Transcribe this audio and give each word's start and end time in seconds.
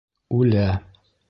Үлә. 0.37 0.63